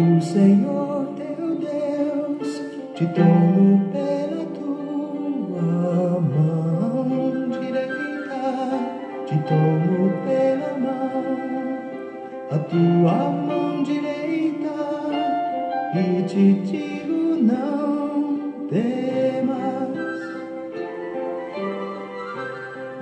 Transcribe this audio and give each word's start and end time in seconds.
O 0.00 0.18
Senhor 0.18 1.12
teu 1.14 1.56
Deus 1.56 2.62
te 2.94 3.06
tomo 3.08 3.86
pela 3.92 4.46
tua 4.46 6.20
mão 6.20 7.48
direita, 7.50 8.42
te 9.26 9.36
tomo 9.46 10.10
pela 10.24 10.78
mão, 10.78 11.22
a 12.50 12.58
tua 12.60 13.30
mão 13.30 13.82
direita, 13.82 14.72
e 15.94 16.22
te 16.22 16.54
digo 16.62 17.36
não 17.42 18.52
temas, 18.70 19.98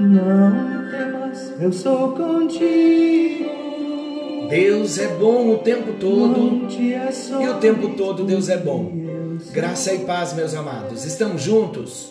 não 0.00 0.90
temas, 0.90 1.62
eu 1.62 1.72
sou 1.72 2.16
contigo. 2.16 3.37
Deus 4.48 4.96
é 4.96 5.08
bom 5.08 5.50
o 5.52 5.58
tempo 5.58 5.92
todo 6.00 6.66
e 6.72 7.48
o 7.48 7.58
tempo 7.58 7.90
todo 7.90 8.24
Deus 8.24 8.48
é 8.48 8.56
bom. 8.56 8.90
Graça 9.52 9.92
e 9.92 10.06
paz, 10.06 10.32
meus 10.32 10.54
amados. 10.54 11.04
Estamos 11.04 11.42
juntos 11.42 12.10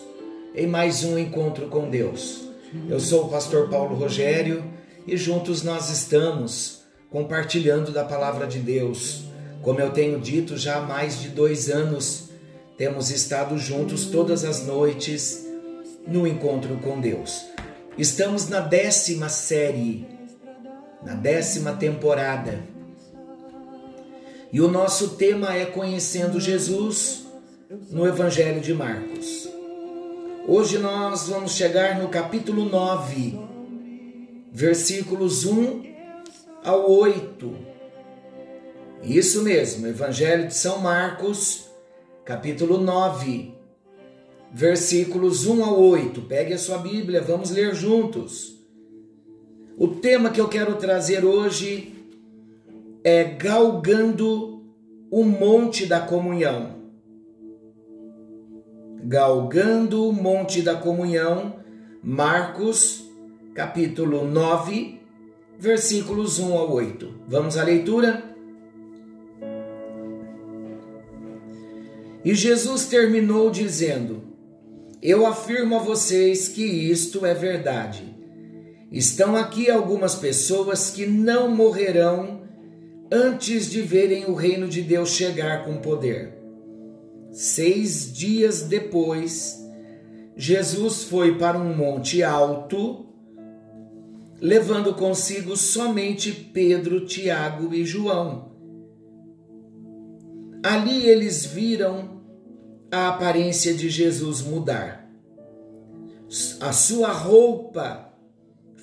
em 0.54 0.64
mais 0.64 1.02
um 1.02 1.18
encontro 1.18 1.66
com 1.66 1.90
Deus. 1.90 2.48
Eu 2.88 3.00
sou 3.00 3.24
o 3.24 3.28
pastor 3.28 3.68
Paulo 3.68 3.96
Rogério 3.96 4.62
e 5.04 5.16
juntos 5.16 5.64
nós 5.64 5.90
estamos 5.90 6.82
compartilhando 7.10 7.90
da 7.90 8.04
palavra 8.04 8.46
de 8.46 8.60
Deus. 8.60 9.24
Como 9.60 9.80
eu 9.80 9.90
tenho 9.90 10.20
dito 10.20 10.56
já 10.56 10.76
há 10.76 10.80
mais 10.80 11.20
de 11.20 11.30
dois 11.30 11.68
anos, 11.68 12.28
temos 12.76 13.10
estado 13.10 13.58
juntos 13.58 14.06
todas 14.06 14.44
as 14.44 14.64
noites 14.64 15.44
no 16.06 16.24
encontro 16.24 16.76
com 16.76 17.00
Deus. 17.00 17.46
Estamos 17.98 18.48
na 18.48 18.60
décima 18.60 19.28
série 19.28 20.17
na 21.02 21.14
décima 21.14 21.72
temporada. 21.72 22.62
E 24.52 24.60
o 24.60 24.68
nosso 24.68 25.10
tema 25.10 25.54
é 25.54 25.66
Conhecendo 25.66 26.40
Jesus 26.40 27.26
no 27.90 28.06
Evangelho 28.06 28.60
de 28.60 28.72
Marcos. 28.72 29.48
Hoje 30.46 30.78
nós 30.78 31.28
vamos 31.28 31.52
chegar 31.52 31.98
no 31.98 32.08
capítulo 32.08 32.64
9, 32.64 33.38
versículos 34.50 35.44
1 35.44 35.82
ao 36.64 36.90
8. 36.90 37.54
Isso 39.02 39.42
mesmo, 39.42 39.86
Evangelho 39.86 40.48
de 40.48 40.54
São 40.54 40.78
Marcos, 40.78 41.68
capítulo 42.24 42.78
9, 42.78 43.54
versículos 44.50 45.46
1 45.46 45.62
ao 45.62 45.80
8. 45.80 46.22
Pegue 46.22 46.54
a 46.54 46.58
sua 46.58 46.78
Bíblia, 46.78 47.20
vamos 47.20 47.50
ler 47.50 47.74
juntos. 47.74 48.57
O 49.80 49.86
tema 49.86 50.30
que 50.30 50.40
eu 50.40 50.48
quero 50.48 50.74
trazer 50.74 51.24
hoje 51.24 51.94
é 53.04 53.22
galgando 53.22 54.60
o 55.08 55.22
monte 55.22 55.86
da 55.86 56.00
comunhão. 56.00 56.78
Galgando 59.04 60.08
o 60.08 60.12
monte 60.12 60.62
da 60.62 60.74
comunhão, 60.74 61.60
Marcos, 62.02 63.08
capítulo 63.54 64.24
9, 64.24 65.00
versículos 65.60 66.40
1 66.40 66.58
ao 66.58 66.72
8. 66.72 67.14
Vamos 67.28 67.56
à 67.56 67.62
leitura? 67.62 68.34
E 72.24 72.34
Jesus 72.34 72.86
terminou 72.86 73.48
dizendo: 73.48 74.24
Eu 75.00 75.24
afirmo 75.24 75.76
a 75.76 75.78
vocês 75.78 76.48
que 76.48 76.64
isto 76.64 77.24
é 77.24 77.32
verdade. 77.32 78.17
Estão 78.90 79.36
aqui 79.36 79.70
algumas 79.70 80.14
pessoas 80.14 80.90
que 80.90 81.06
não 81.06 81.54
morrerão 81.54 82.42
antes 83.12 83.70
de 83.70 83.82
verem 83.82 84.24
o 84.26 84.34
reino 84.34 84.66
de 84.66 84.82
Deus 84.82 85.10
chegar 85.10 85.64
com 85.64 85.76
poder. 85.76 86.38
Seis 87.30 88.10
dias 88.10 88.62
depois, 88.62 89.62
Jesus 90.34 91.04
foi 91.04 91.36
para 91.36 91.58
um 91.58 91.76
monte 91.76 92.22
alto, 92.22 93.06
levando 94.40 94.94
consigo 94.94 95.54
somente 95.56 96.32
Pedro, 96.32 97.04
Tiago 97.04 97.74
e 97.74 97.84
João. 97.84 98.52
Ali 100.62 101.06
eles 101.06 101.44
viram 101.44 102.22
a 102.90 103.08
aparência 103.08 103.74
de 103.74 103.90
Jesus 103.90 104.40
mudar. 104.40 105.06
A 106.60 106.72
sua 106.72 107.12
roupa 107.12 108.07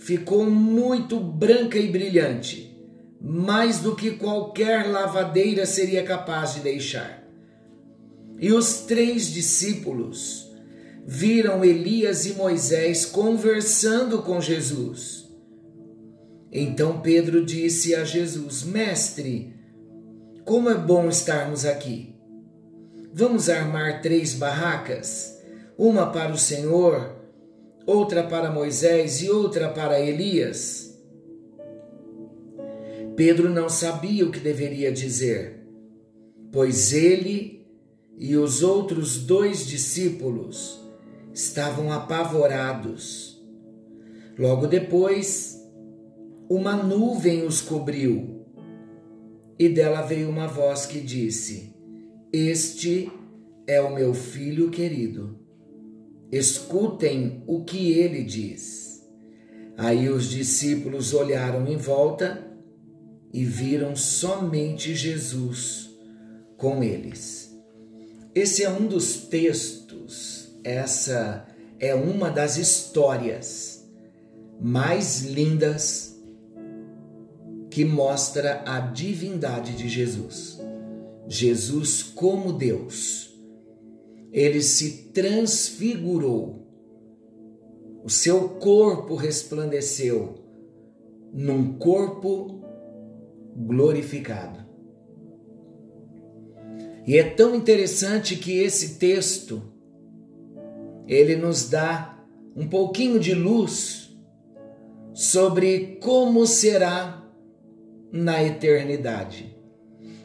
ficou 0.05 0.47
muito 0.47 1.19
branca 1.19 1.79
e 1.79 1.87
brilhante, 1.87 2.79
mais 3.19 3.79
do 3.79 3.95
que 3.95 4.11
qualquer 4.11 4.87
lavadeira 4.87 5.65
seria 5.65 6.03
capaz 6.03 6.53
de 6.53 6.59
deixar. 6.59 7.27
E 8.39 8.53
os 8.53 8.81
três 8.81 9.25
discípulos 9.33 10.53
viram 11.07 11.65
Elias 11.65 12.27
e 12.27 12.33
Moisés 12.33 13.03
conversando 13.03 14.21
com 14.21 14.39
Jesus. 14.39 15.27
Então 16.51 17.01
Pedro 17.01 17.43
disse 17.43 17.95
a 17.95 18.03
Jesus: 18.03 18.61
Mestre, 18.61 19.55
como 20.43 20.69
é 20.69 20.75
bom 20.75 21.09
estarmos 21.09 21.65
aqui. 21.65 22.13
Vamos 23.11 23.49
armar 23.49 24.03
três 24.03 24.35
barracas, 24.35 25.35
uma 25.75 26.11
para 26.11 26.31
o 26.31 26.37
Senhor, 26.37 27.14
outra 27.85 28.23
para 28.23 28.51
Moisés 28.51 29.21
e 29.21 29.29
outra 29.29 29.69
para 29.69 29.99
Elias. 29.99 30.99
Pedro 33.15 33.49
não 33.49 33.69
sabia 33.69 34.25
o 34.25 34.31
que 34.31 34.39
deveria 34.39 34.91
dizer, 34.91 35.65
pois 36.51 36.91
ele 36.91 37.65
e 38.17 38.35
os 38.35 38.63
outros 38.63 39.19
dois 39.19 39.65
discípulos 39.65 40.81
estavam 41.33 41.91
apavorados. 41.91 43.41
Logo 44.37 44.67
depois, 44.67 45.61
uma 46.49 46.75
nuvem 46.75 47.45
os 47.45 47.61
cobriu 47.61 48.45
e 49.57 49.69
dela 49.69 50.01
veio 50.01 50.29
uma 50.29 50.47
voz 50.47 50.85
que 50.85 50.99
disse: 50.99 51.73
Este 52.33 53.09
é 53.65 53.79
o 53.79 53.93
meu 53.93 54.13
filho 54.13 54.69
querido 54.69 55.44
escutem 56.31 57.43
o 57.47 57.63
que 57.63 57.91
ele 57.91 58.23
diz. 58.23 59.03
Aí 59.77 60.09
os 60.09 60.29
discípulos 60.29 61.13
olharam 61.13 61.67
em 61.67 61.77
volta 61.77 62.45
e 63.33 63.43
viram 63.43 63.95
somente 63.95 64.95
Jesus 64.95 65.89
com 66.57 66.83
eles. 66.83 67.53
Esse 68.33 68.63
é 68.63 68.69
um 68.69 68.87
dos 68.87 69.17
textos, 69.27 70.49
essa 70.63 71.45
é 71.79 71.93
uma 71.93 72.29
das 72.29 72.57
histórias 72.57 73.85
mais 74.59 75.23
lindas 75.23 76.15
que 77.69 77.83
mostra 77.83 78.63
a 78.65 78.79
divindade 78.79 79.75
de 79.75 79.89
Jesus. 79.89 80.59
Jesus 81.27 82.01
como 82.01 82.53
Deus 82.53 83.34
ele 84.35 84.61
se 84.61 85.11
transfigurou. 85.13 86.67
O 88.03 88.09
seu 88.09 88.49
corpo 88.49 89.15
resplandeceu 89.15 90.35
num 91.31 91.77
corpo 91.77 92.61
glorificado. 93.55 94.59
E 97.07 97.17
é 97.17 97.23
tão 97.23 97.55
interessante 97.55 98.35
que 98.35 98.59
esse 98.59 98.99
texto 98.99 99.71
ele 101.07 101.37
nos 101.37 101.69
dá 101.69 102.21
um 102.57 102.67
pouquinho 102.67 103.17
de 103.21 103.33
luz 103.33 104.13
sobre 105.13 105.97
como 106.01 106.45
será 106.45 107.25
na 108.11 108.43
eternidade. 108.43 109.57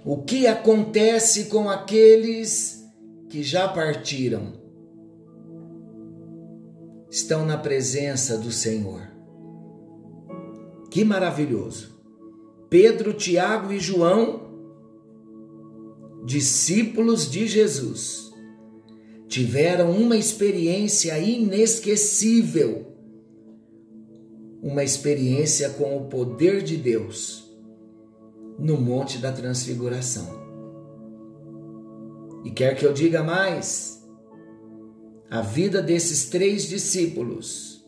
O 0.04 0.22
que 0.24 0.48
acontece 0.48 1.44
com 1.44 1.70
aqueles 1.70 2.79
que 3.30 3.44
já 3.44 3.68
partiram 3.68 4.52
estão 7.08 7.46
na 7.46 7.56
presença 7.56 8.36
do 8.36 8.50
Senhor. 8.50 9.08
Que 10.90 11.04
maravilhoso! 11.04 11.96
Pedro, 12.68 13.12
Tiago 13.12 13.72
e 13.72 13.78
João, 13.78 14.50
discípulos 16.24 17.30
de 17.30 17.46
Jesus, 17.46 18.32
tiveram 19.28 19.92
uma 19.92 20.16
experiência 20.16 21.16
inesquecível, 21.16 22.96
uma 24.60 24.82
experiência 24.82 25.70
com 25.70 25.96
o 25.96 26.08
poder 26.08 26.62
de 26.62 26.76
Deus 26.76 27.48
no 28.58 28.76
Monte 28.76 29.18
da 29.18 29.30
Transfiguração. 29.30 30.39
E 32.44 32.50
quer 32.50 32.76
que 32.76 32.84
eu 32.84 32.92
diga 32.92 33.22
mais? 33.22 34.00
A 35.31 35.42
vida 35.42 35.82
desses 35.82 36.28
três 36.28 36.64
discípulos 36.64 37.87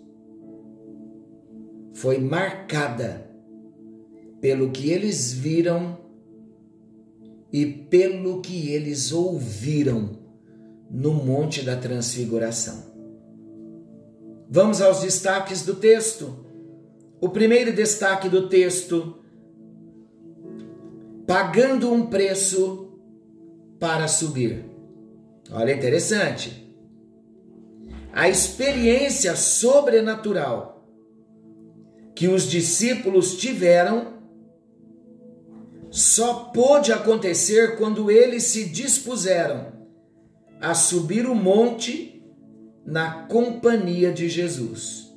foi 1.94 2.18
marcada 2.18 3.30
pelo 4.40 4.70
que 4.70 4.90
eles 4.90 5.32
viram 5.32 5.98
e 7.52 7.66
pelo 7.66 8.40
que 8.40 8.70
eles 8.70 9.12
ouviram 9.12 10.18
no 10.90 11.14
Monte 11.14 11.62
da 11.62 11.76
Transfiguração. 11.76 12.92
Vamos 14.48 14.82
aos 14.82 15.00
destaques 15.00 15.64
do 15.64 15.74
texto. 15.76 16.44
O 17.20 17.28
primeiro 17.28 17.72
destaque 17.72 18.28
do 18.28 18.48
texto: 18.48 19.16
pagando 21.26 21.90
um 21.90 22.06
preço 22.06 22.91
para 23.82 24.06
subir. 24.06 24.64
Olha, 25.50 25.72
interessante. 25.72 26.72
A 28.12 28.28
experiência 28.28 29.34
sobrenatural 29.34 30.86
que 32.14 32.28
os 32.28 32.44
discípulos 32.44 33.36
tiveram 33.38 34.18
só 35.90 36.44
pôde 36.54 36.92
acontecer 36.92 37.76
quando 37.76 38.08
eles 38.08 38.44
se 38.44 38.66
dispuseram 38.66 39.72
a 40.60 40.74
subir 40.74 41.26
o 41.26 41.34
monte 41.34 42.24
na 42.86 43.24
companhia 43.24 44.12
de 44.12 44.28
Jesus. 44.28 45.12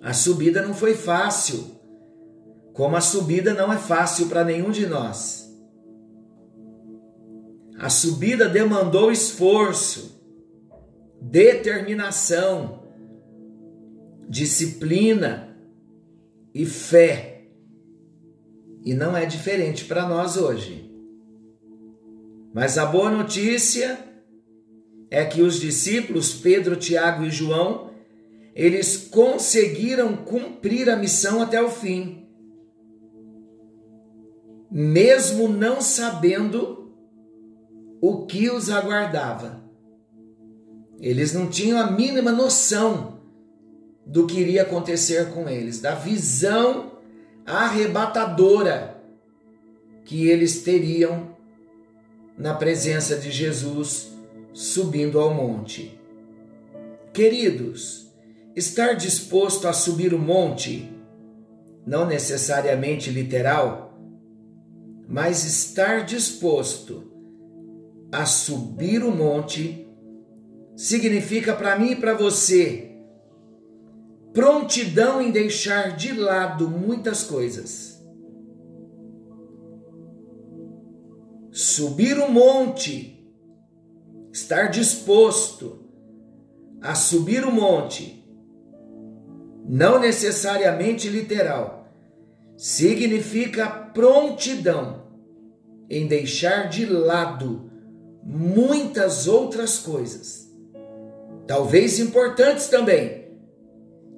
A 0.00 0.14
subida 0.14 0.62
não 0.62 0.72
foi 0.72 0.94
fácil, 0.94 1.72
como 2.72 2.96
a 2.96 3.02
subida 3.02 3.52
não 3.52 3.70
é 3.70 3.76
fácil 3.76 4.28
para 4.28 4.42
nenhum 4.42 4.70
de 4.70 4.86
nós. 4.86 5.45
A 7.78 7.90
subida 7.90 8.48
demandou 8.48 9.12
esforço, 9.12 10.18
determinação, 11.20 12.82
disciplina 14.28 15.56
e 16.54 16.64
fé. 16.64 17.44
E 18.82 18.94
não 18.94 19.16
é 19.16 19.26
diferente 19.26 19.84
para 19.84 20.08
nós 20.08 20.36
hoje. 20.36 20.90
Mas 22.54 22.78
a 22.78 22.86
boa 22.86 23.10
notícia 23.10 23.98
é 25.10 25.24
que 25.24 25.42
os 25.42 25.60
discípulos 25.60 26.32
Pedro, 26.34 26.76
Tiago 26.76 27.24
e 27.24 27.30
João, 27.30 27.90
eles 28.54 28.96
conseguiram 28.96 30.16
cumprir 30.16 30.88
a 30.88 30.96
missão 30.96 31.42
até 31.42 31.62
o 31.62 31.68
fim. 31.68 32.26
Mesmo 34.70 35.46
não 35.48 35.82
sabendo 35.82 36.75
o 38.00 38.26
que 38.26 38.50
os 38.50 38.70
aguardava. 38.70 39.64
Eles 41.00 41.32
não 41.32 41.48
tinham 41.48 41.78
a 41.78 41.90
mínima 41.90 42.32
noção 42.32 43.20
do 44.04 44.26
que 44.26 44.40
iria 44.40 44.62
acontecer 44.62 45.30
com 45.32 45.48
eles, 45.48 45.80
da 45.80 45.94
visão 45.94 46.92
arrebatadora 47.44 48.96
que 50.04 50.28
eles 50.28 50.62
teriam 50.62 51.36
na 52.38 52.54
presença 52.54 53.16
de 53.16 53.30
Jesus 53.30 54.12
subindo 54.52 55.18
ao 55.18 55.34
monte. 55.34 55.98
Queridos, 57.12 58.12
estar 58.54 58.94
disposto 58.94 59.66
a 59.66 59.72
subir 59.72 60.14
o 60.14 60.18
monte, 60.18 60.90
não 61.86 62.06
necessariamente 62.06 63.10
literal, 63.10 63.98
mas 65.08 65.44
estar 65.44 66.04
disposto 66.04 67.15
a 68.12 68.24
subir 68.24 69.02
o 69.02 69.10
monte 69.10 69.86
significa 70.76 71.54
para 71.54 71.78
mim 71.78 71.92
e 71.92 71.96
para 71.96 72.14
você 72.14 72.86
prontidão 74.32 75.22
em 75.22 75.30
deixar 75.30 75.96
de 75.96 76.12
lado 76.12 76.68
muitas 76.68 77.22
coisas. 77.22 77.96
Subir 81.50 82.18
o 82.18 82.30
monte, 82.30 83.26
estar 84.30 84.66
disposto 84.66 85.88
a 86.82 86.94
subir 86.94 87.46
o 87.46 87.50
monte, 87.50 88.22
não 89.66 89.98
necessariamente 89.98 91.08
literal, 91.08 91.88
significa 92.58 93.68
prontidão 93.68 95.06
em 95.88 96.06
deixar 96.06 96.68
de 96.68 96.84
lado 96.84 97.70
muitas 98.26 99.28
outras 99.28 99.78
coisas, 99.78 100.50
talvez 101.46 102.00
importantes 102.00 102.66
também 102.66 103.26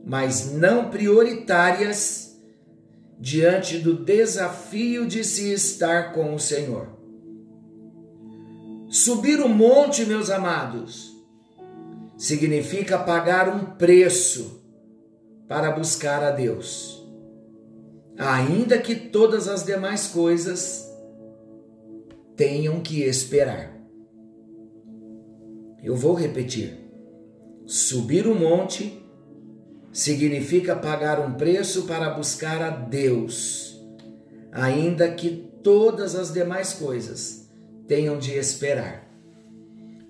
mas 0.08 0.50
não 0.55 0.88
prioritárias 0.88 2.34
diante 3.20 3.78
do 3.78 3.93
desafio 3.94 5.06
de 5.06 5.22
se 5.22 5.52
estar 5.52 6.14
com 6.14 6.34
o 6.34 6.38
Senhor. 6.38 6.88
Subir 8.88 9.38
o 9.40 9.49
monte, 9.50 10.06
meus 10.06 10.31
amados, 10.31 11.12
significa 12.16 12.99
pagar 12.99 13.55
um 13.55 13.76
preço 13.76 14.64
para 15.46 15.72
buscar 15.72 16.25
a 16.25 16.31
Deus, 16.31 17.06
ainda 18.16 18.78
que 18.78 18.94
todas 18.94 19.46
as 19.46 19.62
demais 19.62 20.06
coisas 20.06 20.90
tenham 22.34 22.81
que 22.81 23.02
esperar. 23.02 23.78
Eu 25.83 25.95
vou 25.95 26.15
repetir: 26.15 26.79
subir 27.67 28.27
o 28.27 28.35
monte 28.35 29.03
significa 29.93 30.77
pagar 30.77 31.21
um 31.21 31.35
preço 31.35 31.85
para 31.87 32.11
buscar 32.11 32.63
a 32.63 32.71
Deus, 32.71 33.81
ainda 34.53 35.11
que 35.11 35.51
todas 35.63 36.15
as 36.15 36.33
demais 36.33 36.73
coisas 36.73 37.49
tenham 37.87 38.19
de 38.19 38.33
esperar. 38.33 39.07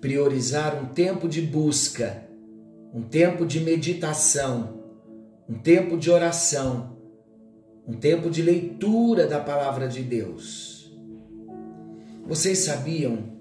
Priorizar 0.01 0.81
um 0.81 0.87
tempo 0.87 1.27
de 1.27 1.41
busca, 1.41 2.23
um 2.93 3.01
tempo 3.01 3.45
de 3.45 3.59
meditação, 3.59 4.79
um 5.47 5.55
tempo 5.55 5.97
de 5.97 6.09
oração, 6.09 6.97
um 7.85 7.93
tempo 7.93 8.29
de 8.29 8.41
leitura 8.41 9.27
da 9.27 9.39
palavra 9.39 9.87
de 9.87 10.01
Deus. 10.01 10.95
Vocês 12.25 12.59
sabiam 12.59 13.38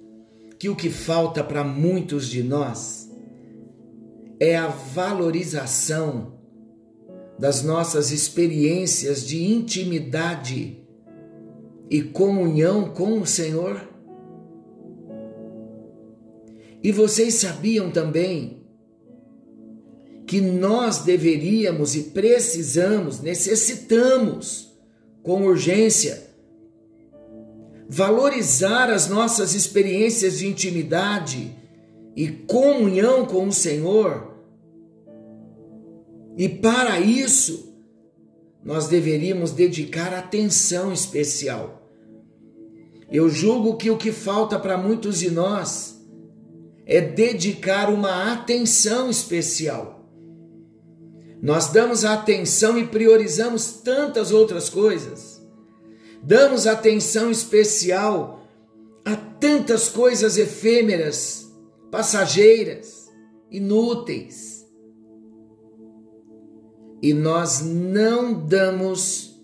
que 0.59 0.69
o 0.69 0.77
que 0.77 0.91
falta 0.91 1.45
para 1.45 1.63
muitos 1.63 2.29
de 2.29 2.43
nós 2.43 3.11
é 4.41 4.57
a 4.57 4.69
valorização 4.69 6.39
das 7.39 7.63
nossas 7.63 8.11
experiências 8.11 9.25
de 9.25 9.45
intimidade 9.45 10.79
e 11.89 12.03
comunhão 12.03 12.91
com 12.91 13.21
o 13.21 13.27
Senhor? 13.27 13.89
E 16.83 16.91
vocês 16.91 17.35
sabiam 17.35 17.91
também 17.91 18.59
que 20.27 20.41
nós 20.41 20.99
deveríamos 20.99 21.97
e 21.97 22.05
precisamos, 22.05 23.21
necessitamos, 23.21 24.77
com 25.23 25.45
urgência, 25.45 26.28
valorizar 27.89 28.91
as 28.91 29.09
nossas 29.09 29.55
experiências 29.55 30.39
de 30.39 30.47
intimidade 30.47 31.57
e 32.15 32.29
comunhão 32.29 33.25
com 33.25 33.47
o 33.47 33.53
Senhor 33.53 34.29
e 36.39 36.49
para 36.49 37.01
isso, 37.01 37.75
nós 38.63 38.87
deveríamos 38.87 39.51
dedicar 39.51 40.15
atenção 40.15 40.93
especial. 40.93 41.91
Eu 43.11 43.29
julgo 43.29 43.77
que 43.77 43.91
o 43.91 43.97
que 43.97 44.13
falta 44.13 44.57
para 44.57 44.79
muitos 44.79 45.19
de 45.19 45.33
nós 45.33 46.01
é 46.87 47.01
dedicar 47.01 47.91
uma 47.91 48.33
atenção 48.33 49.11
especial. 49.11 50.09
Nós 51.43 51.73
damos 51.73 52.05
atenção 52.05 52.79
e 52.79 52.87
priorizamos 52.87 53.73
tantas 53.83 54.31
outras 54.31 54.69
coisas. 54.69 55.38
Damos 56.23 56.67
atenção 56.67 57.31
especial 57.31 58.43
a 59.05 59.17
tantas 59.17 59.89
coisas 59.89 60.37
efêmeras, 60.37 61.51
passageiras, 61.91 63.09
inúteis. 63.51 64.67
E 67.01 67.15
nós 67.15 67.61
não 67.61 68.35
damos 68.35 69.41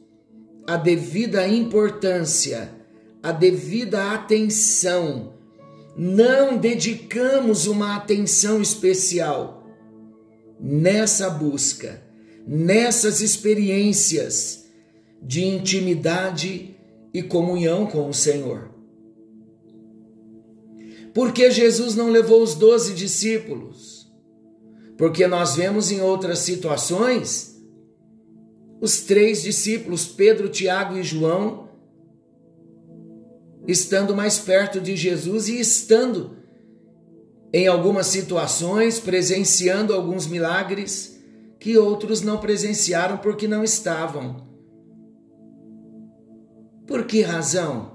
a 0.66 0.76
devida 0.76 1.47
importância, 1.47 2.71
a 3.23 3.31
devida 3.31 4.12
atenção, 4.12 5.35
não 5.97 6.57
dedicamos 6.57 7.66
uma 7.66 7.97
atenção 7.97 8.61
especial 8.61 9.64
nessa 10.59 11.31
busca, 11.31 12.02
nessas 12.47 13.21
experiências 13.21 14.63
de 15.25 15.45
intimidade 15.45 16.76
e 17.12 17.23
comunhão 17.23 17.87
com 17.87 18.09
o 18.09 18.14
Senhor. 18.14 18.71
Porque 21.14 21.50
Jesus 21.50 21.95
não 21.95 22.11
levou 22.11 22.43
os 22.43 22.54
doze 22.54 22.93
discípulos? 22.93 24.12
Porque 24.99 25.26
nós 25.26 25.57
vemos 25.57 25.90
em 25.90 26.00
outras 26.00 26.40
situações 26.40 27.54
os 28.81 29.00
três 29.00 29.43
discípulos, 29.43 30.07
Pedro, 30.07 30.49
Tiago 30.49 30.99
e 30.99 31.02
João, 31.02 31.69
estando 33.66 34.14
mais 34.14 34.38
perto 34.38 34.81
de 34.81 34.95
Jesus 34.95 35.49
e 35.49 35.59
estando 35.59 36.37
em 37.52 37.66
algumas 37.66 38.09
situações, 38.09 38.99
presenciando 38.99 39.95
alguns 39.95 40.26
milagres 40.26 41.19
que 41.59 41.78
outros 41.78 42.21
não 42.21 42.38
presenciaram 42.38 43.16
porque 43.16 43.49
não 43.49 43.64
estavam. 43.64 44.53
Por 46.87 47.05
que 47.05 47.23
razão? 47.23 47.95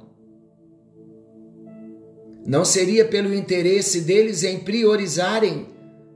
Não 2.45 2.65
seria 2.65 3.05
pelo 3.05 3.33
interesse 3.33 4.01
deles 4.01 4.43
em 4.43 4.59
priorizarem 4.59 5.67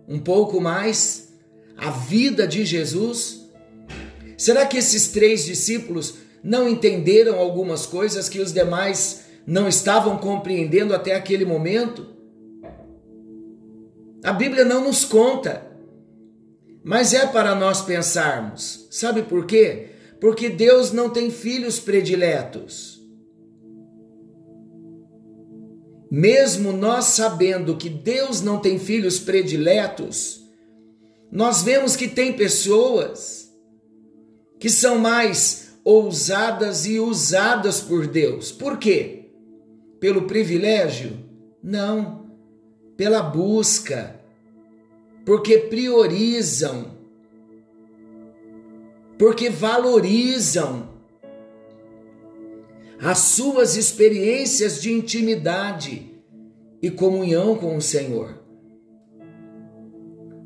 um 0.08 0.20
pouco 0.20 0.60
mais 0.60 1.32
a 1.78 1.92
vida 1.92 2.48
de 2.48 2.66
Jesus? 2.66 3.48
Será 4.38 4.66
que 4.66 4.78
esses 4.78 5.10
três 5.10 5.46
discípulos 5.46 6.16
não 6.44 6.68
entenderam 6.68 7.38
algumas 7.40 7.86
coisas 7.86 8.28
que 8.28 8.40
os 8.40 8.52
demais 8.52 9.26
não 9.46 9.68
estavam 9.68 10.18
compreendendo 10.18 10.96
até 10.96 11.14
aquele 11.14 11.46
momento? 11.46 12.08
A 14.24 14.34
Bíblia 14.34 14.66
não 14.66 14.84
nos 14.84 15.06
conta, 15.06 15.68
mas 16.84 17.14
é 17.14 17.28
para 17.28 17.54
nós 17.54 17.82
pensarmos. 17.82 18.88
Sabe 18.90 19.22
por 19.22 19.46
quê? 19.46 19.93
Porque 20.24 20.48
Deus 20.48 20.94
não 20.94 21.10
tem 21.10 21.30
filhos 21.30 21.82
prediletos. 21.82 22.98
Mesmo 26.10 26.72
nós 26.72 27.08
sabendo 27.08 27.76
que 27.76 27.90
Deus 27.90 28.40
não 28.40 28.58
tem 28.58 28.80
filhos 28.80 29.20
prediletos, 29.20 30.42
nós 31.30 31.62
vemos 31.62 31.98
que 31.98 32.08
tem 32.08 32.32
pessoas 32.32 33.54
que 34.58 34.70
são 34.70 34.98
mais 34.98 35.74
ousadas 35.84 36.86
e 36.86 37.02
usadas 37.02 37.82
por 37.82 38.08
Deus. 38.08 38.50
Por 38.50 38.78
quê? 38.78 39.26
Pelo 40.00 40.22
privilégio? 40.22 41.20
Não, 41.62 42.30
pela 42.96 43.22
busca, 43.22 44.18
porque 45.26 45.58
priorizam, 45.58 46.93
porque 49.24 49.50
valorizam 49.50 50.90
as 53.00 53.20
suas 53.20 53.78
experiências 53.78 54.82
de 54.82 54.92
intimidade 54.92 56.12
e 56.82 56.92
comunhão 56.92 57.56
com 57.56 57.78
o 57.78 57.82
Senhor. 57.82 58.44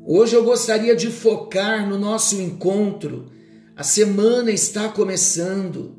Hoje 0.06 0.36
eu 0.36 0.44
gostaria 0.44 0.94
de 0.94 1.10
focar 1.10 1.88
no 1.88 1.98
nosso 1.98 2.40
encontro. 2.40 3.32
A 3.74 3.82
semana 3.82 4.52
está 4.52 4.88
começando. 4.88 5.96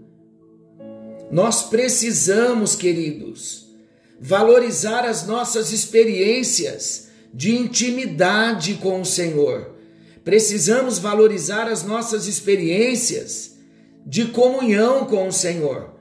Nós 1.29 1.63
precisamos, 1.63 2.77
queridos, 2.77 3.75
valorizar 4.21 5.01
as 5.01 5.27
nossas 5.27 5.73
experiências 5.73 7.09
de 7.33 7.53
intimidade 7.53 8.75
com 8.75 9.01
o 9.01 9.05
Senhor. 9.05 9.78
Precisamos 10.23 10.99
valorizar 10.99 11.67
as 11.67 11.83
nossas 11.83 12.27
experiências 12.27 13.57
de 14.05 14.25
comunhão 14.25 15.05
com 15.05 15.27
o 15.27 15.31
Senhor. 15.31 15.93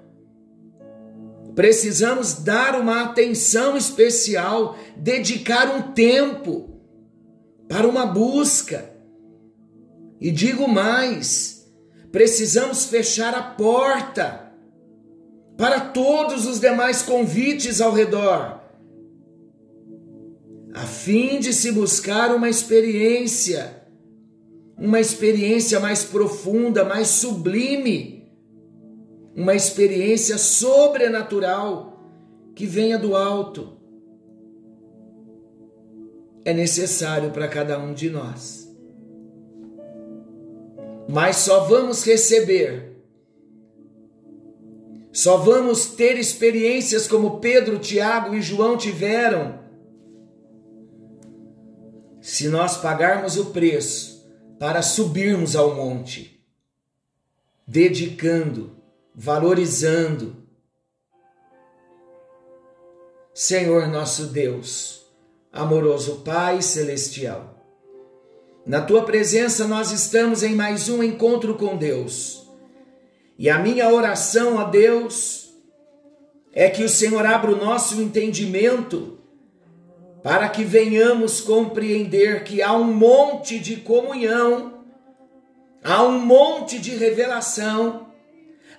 Precisamos 1.55 2.35
dar 2.35 2.81
uma 2.81 3.03
atenção 3.03 3.77
especial, 3.77 4.79
dedicar 4.97 5.75
um 5.75 5.93
tempo 5.93 6.81
para 7.69 7.87
uma 7.87 8.07
busca. 8.07 8.95
E 10.21 10.31
digo 10.31 10.69
mais, 10.69 11.69
precisamos 12.11 12.87
fechar 12.87 13.35
a 13.35 13.43
porta 13.43 14.53
para 15.57 15.81
todos 15.81 16.47
os 16.47 16.61
demais 16.61 17.03
convites 17.03 17.81
ao 17.81 17.93
redor, 17.93 18.61
a 20.73 20.87
fim 20.87 21.41
de 21.41 21.53
se 21.53 21.73
buscar 21.73 22.33
uma 22.33 22.49
experiência, 22.49 23.78
uma 24.79 25.01
experiência 25.01 25.81
mais 25.81 26.05
profunda, 26.05 26.85
mais 26.85 27.09
sublime 27.09 28.19
uma 29.39 29.55
experiência 29.55 30.37
sobrenatural 30.37 32.03
que 32.57 32.67
venha 32.67 32.99
do 32.99 33.15
alto. 33.15 33.79
É 36.45 36.53
necessário 36.53 37.31
para 37.31 37.47
cada 37.47 37.79
um 37.79 37.95
de 37.95 38.11
nós. 38.11 38.69
Mas 41.09 41.37
só 41.37 41.61
vamos 41.61 42.05
receber, 42.05 42.97
só 45.13 45.37
vamos 45.37 45.87
ter 45.87 46.19
experiências 46.19 47.07
como 47.07 47.39
Pedro, 47.39 47.79
Tiago 47.79 48.35
e 48.35 48.43
João 48.43 48.77
tiveram, 48.77 49.61
se 52.21 52.49
nós 52.49 52.77
pagarmos 52.77 53.37
o 53.37 53.47
preço 53.47 54.18
para 54.59 54.83
subirmos 54.83 55.55
ao 55.55 55.75
monte, 55.75 56.43
dedicando 57.67 58.79
valorizando. 59.21 60.37
Senhor 63.35 63.89
nosso 63.89 64.27
Deus, 64.27 65.05
amoroso 65.53 66.23
Pai 66.25 66.63
celestial, 66.63 67.67
na 68.65 68.81
tua 68.81 69.05
presença 69.05 69.67
nós 69.67 69.91
estamos 69.91 70.45
em 70.45 70.55
mais 70.55 70.89
um 70.89 71.03
encontro 71.03 71.57
com 71.57 71.77
Deus. 71.77 72.49
E 73.37 73.51
a 73.51 73.59
minha 73.59 73.93
oração 73.93 74.59
a 74.59 74.65
Deus 74.65 75.53
é 76.53 76.71
que 76.71 76.85
o 76.85 76.89
Senhor 76.89 77.27
abra 77.27 77.51
o 77.51 77.57
nosso 77.57 78.01
entendimento 78.01 79.18
para 80.29 80.51
que 80.51 80.63
venhamos 80.63 81.41
compreender 81.41 82.45
que 82.45 82.61
há 82.61 82.75
um 82.75 82.93
monte 82.93 83.59
de 83.59 83.77
comunhão, 83.77 84.85
há 85.83 86.03
um 86.03 86.19
monte 86.19 86.79
de 86.79 86.95
revelação 86.97 88.09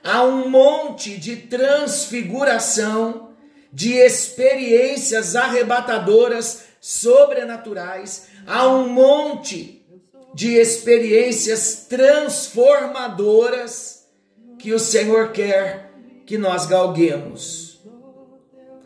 há 0.03 0.23
um 0.23 0.49
monte 0.49 1.15
de 1.17 1.35
transfiguração, 1.35 3.29
de 3.71 3.93
experiências 3.93 5.35
arrebatadoras, 5.35 6.63
sobrenaturais, 6.81 8.29
há 8.47 8.67
um 8.67 8.89
monte 8.89 9.85
de 10.33 10.55
experiências 10.55 11.85
transformadoras 11.89 14.07
que 14.57 14.73
o 14.73 14.79
Senhor 14.79 15.31
quer 15.31 15.91
que 16.25 16.35
nós 16.37 16.65
galguemos. 16.65 17.81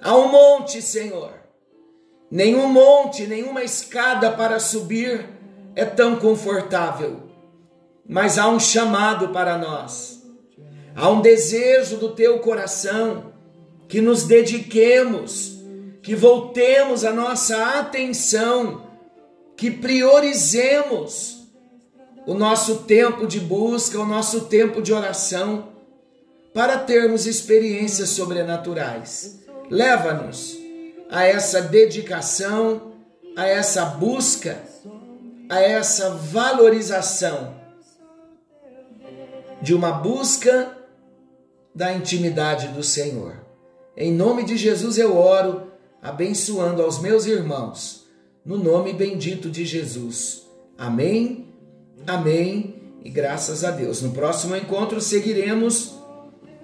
Há 0.02 0.18
um 0.18 0.30
monte, 0.30 0.82
Senhor. 0.82 1.43
Nenhum 2.34 2.68
monte, 2.68 3.28
nenhuma 3.28 3.64
escada 3.64 4.32
para 4.32 4.60
subir 4.60 5.24
é 5.76 5.86
tão 5.86 6.16
confortável, 6.16 7.30
mas 8.10 8.40
há 8.40 8.48
um 8.48 8.60
chamado 8.60 9.30
para 9.30 9.56
nós. 9.56 10.24
Há 10.96 11.12
um 11.12 11.22
desejo 11.22 11.98
do 11.98 12.16
teu 12.16 12.40
coração 12.40 13.34
que 13.88 14.02
nos 14.02 14.24
dediquemos, 14.24 15.60
que 16.02 16.16
voltemos 16.16 17.06
a 17.06 17.14
nossa 17.14 17.78
atenção, 17.78 18.82
que 19.56 19.70
priorizemos 19.70 21.48
o 22.26 22.34
nosso 22.34 22.78
tempo 22.78 23.28
de 23.28 23.40
busca, 23.40 24.00
o 24.00 24.08
nosso 24.08 24.46
tempo 24.46 24.82
de 24.82 24.92
oração, 24.92 25.70
para 26.52 26.80
termos 26.80 27.28
experiências 27.28 28.10
sobrenaturais. 28.10 29.40
Leva-nos 29.70 30.63
a 31.14 31.26
essa 31.26 31.62
dedicação, 31.62 32.94
a 33.36 33.46
essa 33.46 33.86
busca, 33.86 34.64
a 35.48 35.62
essa 35.62 36.10
valorização 36.10 37.54
de 39.62 39.76
uma 39.76 39.92
busca 39.92 40.76
da 41.74 41.94
intimidade 41.94 42.70
do 42.70 42.82
Senhor. 42.82 43.46
Em 43.96 44.12
nome 44.12 44.44
de 44.44 44.58
Jesus 44.58 44.98
eu 44.98 45.16
oro, 45.16 45.72
abençoando 46.02 46.82
aos 46.82 47.00
meus 47.00 47.28
irmãos, 47.28 48.08
no 48.44 48.58
nome 48.58 48.92
bendito 48.92 49.52
de 49.52 49.66
Jesus. 49.66 50.48
Amém, 50.76 51.54
amém 52.08 52.98
e 53.04 53.10
graças 53.12 53.64
a 53.64 53.70
Deus. 53.70 54.02
No 54.02 54.14
próximo 54.14 54.56
encontro 54.56 55.00
seguiremos 55.00 55.94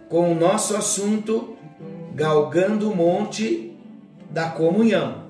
com 0.09 0.31
o 0.31 0.35
nosso 0.35 0.75
assunto 0.75 1.55
Galgando 2.15 2.91
o 2.91 2.95
Monte 2.95 3.68
da 4.29 4.49
Comunhão. 4.49 5.23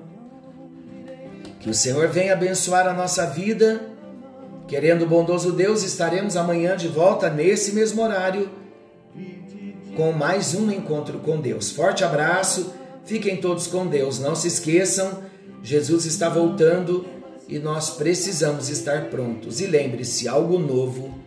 Que 1.58 1.70
o 1.70 1.74
Senhor 1.74 2.08
venha 2.08 2.32
abençoar 2.32 2.86
a 2.86 2.92
nossa 2.92 3.26
vida. 3.26 3.88
Querendo 4.66 5.02
o 5.02 5.06
bondoso 5.06 5.52
Deus, 5.52 5.82
estaremos 5.82 6.36
amanhã 6.36 6.76
de 6.76 6.88
volta 6.88 7.28
nesse 7.28 7.72
mesmo 7.72 8.02
horário 8.02 8.50
com 9.96 10.12
mais 10.12 10.54
um 10.54 10.70
encontro 10.70 11.18
com 11.18 11.40
Deus. 11.40 11.70
Forte 11.70 12.04
abraço, 12.04 12.72
fiquem 13.04 13.36
todos 13.36 13.66
com 13.66 13.86
Deus. 13.86 14.18
Não 14.18 14.34
se 14.34 14.48
esqueçam, 14.48 15.22
Jesus 15.62 16.06
está 16.06 16.28
voltando 16.28 17.04
e 17.48 17.58
nós 17.58 17.90
precisamos 17.90 18.70
estar 18.70 19.10
prontos. 19.10 19.60
E 19.60 19.66
lembre-se, 19.66 20.28
algo 20.28 20.58
novo 20.58 21.18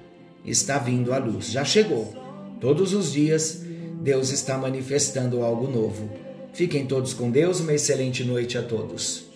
está 0.45 0.77
vindo 0.77 1.13
à 1.13 1.17
luz. 1.17 1.51
Já 1.51 1.63
chegou. 1.63 2.13
Todos 2.59 2.93
os 2.93 3.11
dias 3.11 3.61
Deus 4.01 4.31
está 4.31 4.57
manifestando 4.57 5.43
algo 5.43 5.67
novo. 5.67 6.09
Fiquem 6.53 6.85
todos 6.85 7.15
com 7.15 7.31
Deus, 7.31 7.59
uma 7.59 7.73
excelente 7.73 8.23
noite 8.23 8.59
a 8.59 8.61
todos. 8.61 9.32